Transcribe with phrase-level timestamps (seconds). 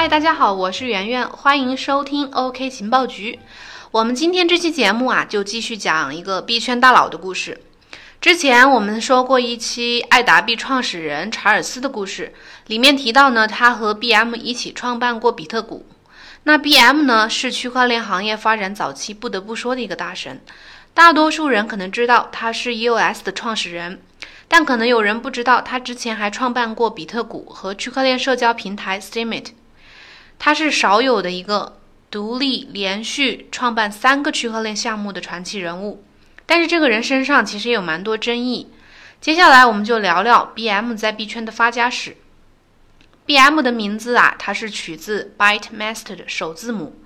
[0.00, 3.38] 嗨，大家好，我是圆圆，欢迎收听 OK 情报局。
[3.90, 7.60] 我们今天这期节目啊，就继续讲一个币圈大佬的故事。
[8.18, 12.32] 之前我们说过一期爱达币创始人查尔斯的故事，
[12.68, 15.84] 里面提到呢，他和 BM 一起创办过比特股。
[16.44, 20.40] 那 BM 呢，是区块链行业发展早期不得不说的一个大神。
[20.94, 24.00] 大多数人可能知道他是 EOS 的创始人，
[24.48, 29.48] 但可能有人不知道，他之前还创办过比特股和区块链社交平台 Steemit。
[30.40, 31.76] 他是少有的一个
[32.10, 36.02] 独立连续创办三个区块链项目的传奇人物，
[36.46, 38.72] 但是这个人身上其实也有蛮多争议。
[39.20, 42.16] 接下来我们就聊聊 BM 在币圈的发家史。
[43.26, 46.98] BM 的名字啊，它是取自 Bytemaster 的首字母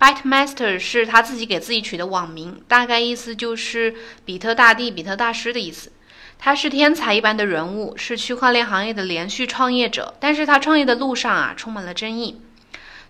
[0.00, 5.92] ，Bytemaster 是他自己给自己取的网名，大概意思就是比特大帝、比特大师的意思。
[6.40, 12.42] 他是天才一般的人物，是区块链行业的连续创业者，但是他创业的路上啊，充满了争议。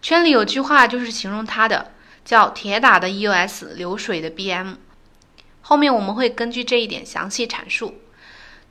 [0.05, 1.93] 圈里有句话就是形容他的，
[2.27, 4.75] 叫“铁打的 EOS，流水的 BM”。
[5.63, 7.95] 后面我们会根据这一点详细阐述。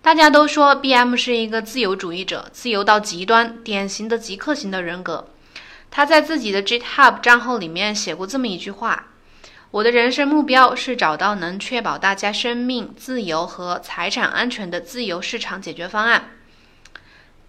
[0.03, 5.27] 大家都说 BM 是一个自由主义者，自由到极端，典型的极客型的人格。
[5.89, 9.07] 他在自己的 GitHub 账号里面写过这么一句话
[9.71, 16.29] ：“我的人生目标是找到能确保大家生命、自由和财产安全的自由市场解决方案。”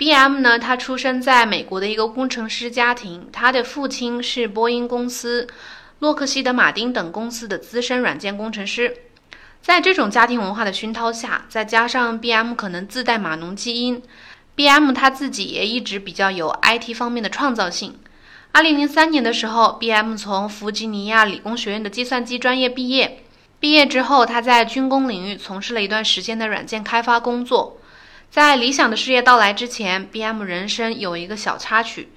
[0.05, 0.59] B.M 呢？
[0.59, 5.49] 他出生在美国的一个工程师家庭，他的父亲是波音公司、
[6.01, 8.95] 洛克希德马丁等公司的资深软件工程师。
[9.63, 14.03] 在这种家庭文化的熏陶下，再加上 B.M 可能自带码农基因
[14.55, 17.99] ，B.M 他自己也一直比较有 I.T 方面的创造性。
[18.53, 23.25] 二零零三年的时候，B.M 从弗吉尼亚理工学院的计算机专业毕业。
[23.59, 27.79] 毕业之后，他在军工领域从事了一段时间的软件开发工作。
[28.35, 32.09] 在理想的事业到来之前，B.M 人生有一个小插曲，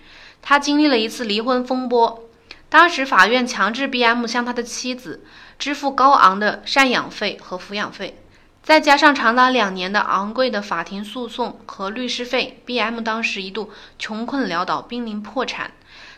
[0.42, 2.28] 他经历了一次离婚风波。
[2.70, 5.24] 当时法院强制 B.M 向他的妻子
[5.60, 8.18] 支付高昂的赡养费和抚养费，
[8.64, 13.70] 再加上长达两年的昂贵的法庭诉讼和律师费，B.M 当时一度
[14.00, 15.70] 穷困潦倒，濒临破产。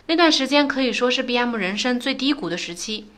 [0.06, 3.12] 那段时间可以说是 B.M 人生最低谷的时期。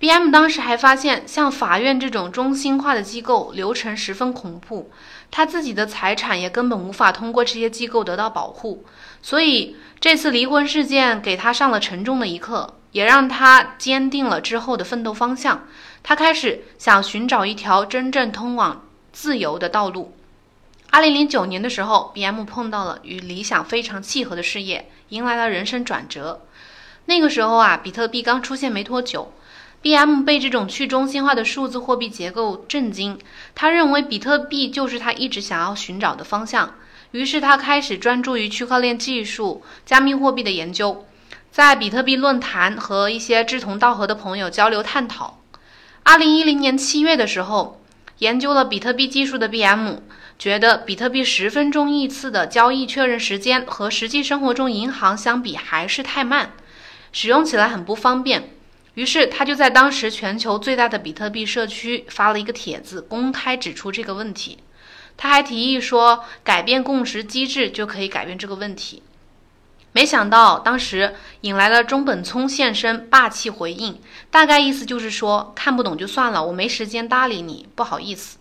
[0.00, 4.90] B.M 当时还发现，像法院这种中心化的机构流程十分恐怖，
[5.30, 8.84] 他自己的财产也根本无法通过这些机构得到保护。
[9.22, 15.66] 所以这次离婚事件给他上了沉重的一课，也让他坚定了之后的奋斗方向。
[16.02, 20.14] 他开始想寻找一条真正通往自由的道路。
[20.90, 26.42] 二零零九年的时候，B.M 碰到了与理想非常契合的事业，迎来了人生转折。
[27.04, 29.32] 那个时候啊，比特币刚出现没多久。
[29.82, 33.18] B.M 被这种去中心化的数字货币结构震惊，
[33.54, 36.74] 他认为比特币就是他一直想要寻找的方向。
[37.12, 41.06] 于是他开始专注于区块链技术、加密货币的研究，
[41.50, 45.40] 在比特币论坛和一些志同道合的朋友交流探讨。
[46.02, 47.80] 二零一零年七月的时候，
[48.18, 49.96] 研究了比特币技术的 B.M
[50.38, 56.52] 觉得比特币十分钟一次的交易确认时间和实际生活中银行相比还是太慢，
[57.12, 58.50] 使用起来很不方便。
[59.00, 64.58] 于是他就在当时全球最大的比特币社区发了一个帖子，公开指出这个问题。
[65.16, 69.02] 他还提议说，改变共识机制就可以改变这个问题。
[69.92, 73.98] 没想到当时引来了中本聪现身，霸气回应，
[74.30, 78.36] 大概意思就是说，看不懂就算了，我没时间搭理你，不好意思。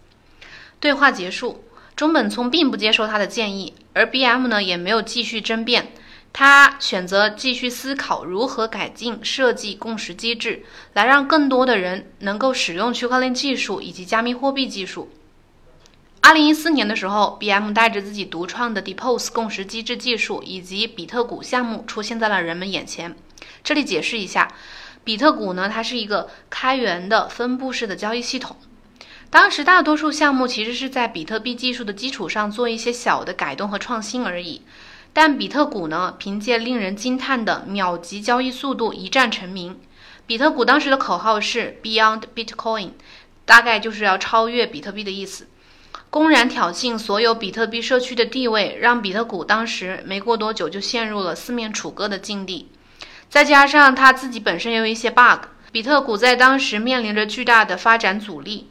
[0.81, 1.63] 对话结束，
[1.95, 5.93] 中本聪并不接受他的建议，而 B.M 呢也没有继续争辩。
[6.31, 10.63] 他选择继续思考如何改进设计共识机制，
[10.93, 15.09] 来让更多的人能够使用区块链技术以及加密货币技术。
[16.21, 23.15] 二零一四年的时候，B.M 带着自己独创的 Depose 共识机制技术以及比特股项目出现在了人们眼前。
[23.63, 24.49] 这里解释一下，
[25.03, 28.57] 比特股呢，它是一个开源的分布式的交易系统。
[29.31, 34.61] 当时大多数项目其实是在比特币技术的基础上做一些小的改动和创新而已。
[35.11, 39.79] 但比特股呢，凭借令人惊叹的秒级交易速度一战成名。
[40.25, 42.91] 比特股当时的口号是 Beyond Bitcoin，
[43.45, 45.47] 大概就是要超越比特币的意思，
[46.11, 52.69] 公然挑衅所有比特币社区的地位，让比特股当时没过多久就陷入了四面楚歌的境地。
[53.29, 58.69] 再加上它自己本身也有一些 bug，比特股在当时面临着巨大的发展阻力。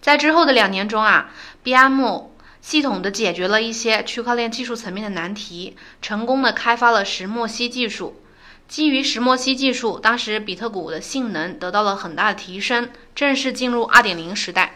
[0.00, 1.30] 在之后的两年中啊
[1.64, 2.28] ，BM。
[2.68, 8.20] 系统的解决了一些区块链技术层面的难题，成功的开发了石墨烯技术。
[8.68, 14.74] 基于石墨烯技术，当时比特股的性能得到了很大的提升，正式进入二点零时代。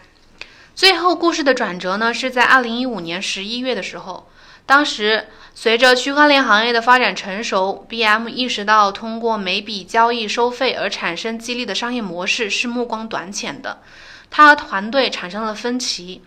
[0.75, 4.27] 最后故事的转折呢，是在二零一五年十一月的时候，
[4.65, 13.83] 当时，随着区块链行业的发展成熟，BM 意识到通过每笔交易收费而产生激励的商业模式是目光短浅的。
[14.31, 16.23] 他和团队产生了分歧，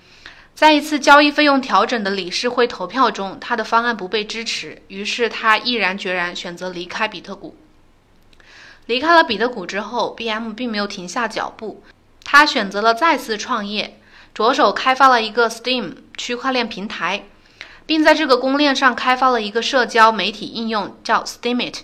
[0.56, 7.58] 在一次交易费用调整的理事会投票中，他的方案不被支持，于是他毅然决然选择离开比特谷。
[8.86, 11.84] 离开了比特谷之后，BM 并没有停下脚步，
[12.24, 14.00] 他选择了再次创业，
[14.34, 17.26] 着手开发了一个 Steam 区块链平台。
[17.88, 21.82] 并在这个公链上开发了一个社交媒体应用，叫 Steemit。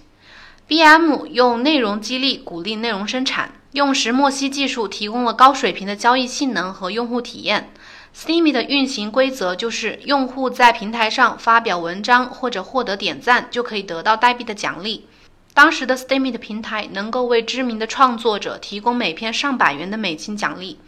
[0.67, 7.69] BM 用内容激励鼓励内容生产，用石墨烯技术提供了高水平的交易性能和用户体验。
[8.15, 15.07] Steamy 的运行规则就是，用户在平台上发表文章或者获得点赞，就可以得到代币的奖励。
[15.53, 20.79] 当时的 Steemit 平台能够为知名的创作者提供每篇上百元的美金奖励。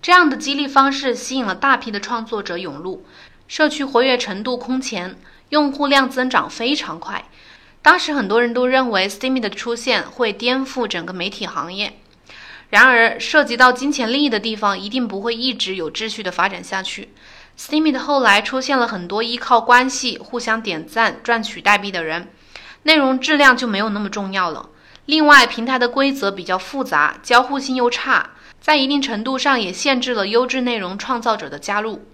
[0.00, 3.04] 这样的激励方式吸引了大批的创作者涌入。
[3.48, 5.18] 社区活跃程度空前，
[5.48, 7.24] 用户量增长非常快。
[7.80, 11.98] 当时很多人都认为 Steamy 的出现会颠覆整个媒体行业。
[12.70, 17.08] 然而，涉及到金钱利益的地方，一定不会一直有秩序的发展下去。
[17.58, 22.28] Steemit 后来出现了很多依靠关系互相点赞赚取代币的人，
[22.82, 24.68] 内容质量就没有那么重要了。
[25.06, 32.06] 另外，平台的规则比较复杂，交互性又差，在一定程度上也限制了优质内容创造者的加入。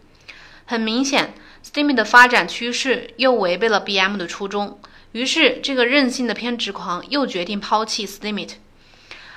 [0.65, 1.35] 很明显
[1.65, 4.79] ，Steemit 的发展趋势又违背了 BM 的初衷，
[5.11, 8.51] 于是这个任性的偏执狂又决定抛弃 Steemit。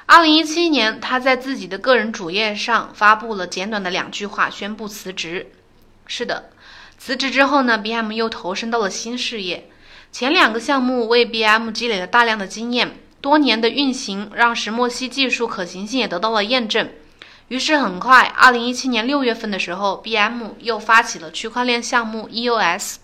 [0.09, 5.51] 二零一七年，他在自己的个人主页上发布了简短的两句话，宣布辞职。
[6.06, 6.50] 是的，
[6.98, 9.69] 辞职之后呢，BM 又投身到了新事业。
[10.09, 16.89] 前两个项目为 BM 积累了大量的经验，多年的运行让石墨烯技术可行性也得到了验证。
[17.50, 22.95] 于是很快，二零一七年六月份的时候，BM 又发起了区块链项目 EOS。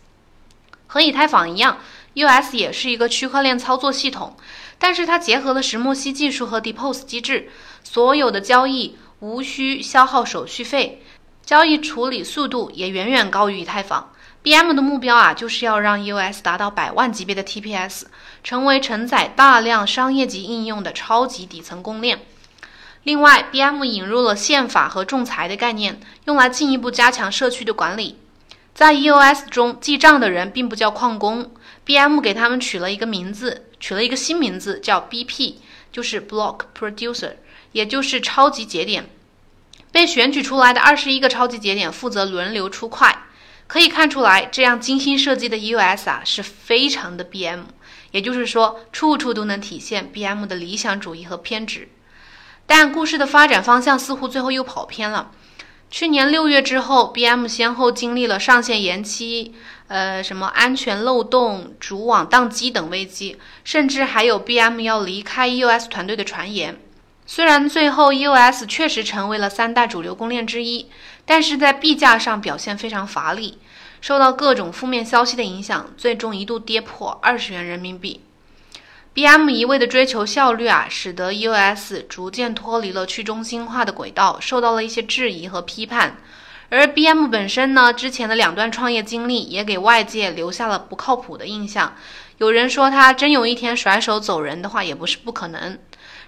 [0.88, 1.80] 和以太坊一样
[2.14, 4.38] ，EOS 也是一个区块链操作系统，
[4.84, 7.50] 但是它结合了石墨烯技术和 Depos 机制，
[7.86, 11.02] 所有的交易无需消耗手续费，
[11.46, 14.12] 交易处理速度也远远高于以太坊。
[14.44, 18.08] BM 的目标啊，就是要让 EOS 达到百万级别的 TPS，
[18.44, 22.20] 成为承载大量商业级应用的超级底层公链。
[23.04, 28.20] 另外，BM 引入了宪法和仲裁的概念，用来进一步加强社区的管理。
[28.74, 31.52] 在 EOS 中记账的人并不叫矿工
[31.86, 35.56] ，BM 给他们取了一个名字，取了一个新名字叫 BP，
[35.92, 37.34] 就是 Block Producer，
[37.74, 39.10] 也就是超级节点。
[39.92, 43.26] 被选取出来的二十一个超级节点负责轮流出块。
[43.68, 47.64] 可以看出来，这样精心设计的 EOS 啊，是非常的 BM，
[48.12, 51.90] 也就是说，处处都能体现 BM 的理想主义和偏执。
[52.66, 55.32] 但故事的发展方向似乎最后又跑偏了。
[55.92, 59.54] 去年六月之后，BM 先后经历了上线延期、
[59.94, 66.80] 呃什么安全漏洞、主网宕机等危机，甚至还有 BM 要离开 EOS 团队的传言。
[67.28, 70.90] 虽然最后 EOS 确实成为了三大主流公链之一，
[71.28, 73.60] 但是在币价上表现非常乏力，
[74.02, 78.22] 受到各种负面消息的影响，最终一度跌破二十元人民币。
[79.14, 86.18] BM 一味的追求效率啊，使得 EOS 逐渐脱离了去中心化的轨道，受到了一些质疑和批判。
[86.76, 91.96] 而 BM 本身呢，之前的两段创业经历也给外界留下了不靠谱的印象。
[92.40, 95.78] 有人说他真有一天甩手走人的话，也不是不可能。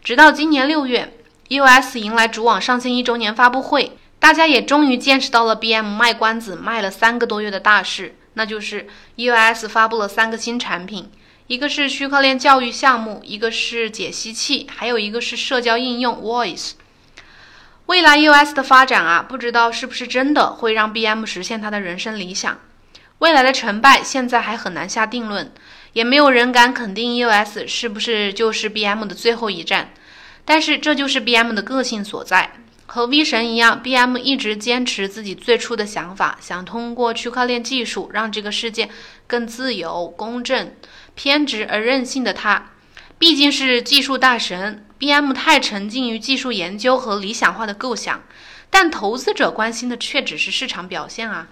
[0.03, 1.17] 直到今年六月
[1.50, 11.10] ，EOS 迎来主网上线一周年发布会，大家也终于见识到了 BM 卖关子卖了三个多月的大事，那就是 EOS 发布了三个新产品。
[11.48, 16.74] 一个是区块链教育项目，一个是解析器，还有一个是社交应用 Voice。
[17.88, 22.60] 未来 US 的发展啊，不知道是不是真的会让 BM 实现他的人生理想。
[23.20, 25.51] 未来的成败现在还很难下定论，
[25.94, 29.92] 也没有人敢肯定 US 是不是就是 BM 的最后一站。
[30.44, 32.51] 但是这就是 BM 的个性所在。
[32.88, 38.89] 和 V 神一样，BM 一直坚持自己最初的想法，想通过区块链技术让这个世界
[39.27, 40.72] 更自由、公正。
[41.15, 42.72] 偏执而任性的他，
[43.17, 48.22] 毕竟是技术大神，BM 太沉浸于技术研究和理想化的构想，
[48.69, 51.48] 但投资者关心的却只是市场表现啊。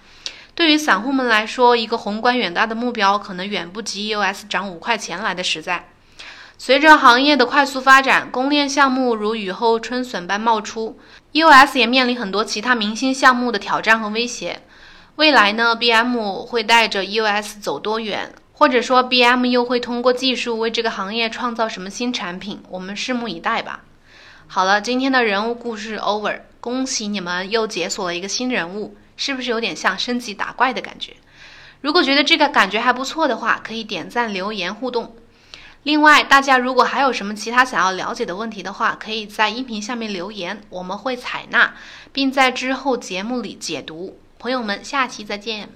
[0.54, 5.88] 对于散户们来说，一个宏观远大的目标可能远不及 EOS 涨五块钱来的实在。
[6.56, 11.00] 随着行业的快速发展，公链项目如雨后春笋般冒出
[11.32, 14.60] ，EOS 也面临很多其他明星项目的挑战和威胁。
[15.16, 18.34] 未来呢，BM 会带着 EOS 走多远？
[18.56, 22.62] 或者说，BM 又会通过技术为这个行业创造什么新产品？
[22.70, 23.82] 我们拭目以待吧。
[24.46, 31.14] 好了，今天的人物故事 over，恭喜你们又解锁了一个新人物，是不是有点像升级打怪的感觉？
[31.80, 35.16] 如果觉得这个感觉还不错的话，可以点赞留言互动。
[35.82, 41.74] 另外，大家如果还有什么其他想要了解的问题的话，可以在音频下面留言，我们会采纳，
[42.12, 44.18] 并在之后节目里解读。
[44.38, 45.68] 朋友们，下期再见。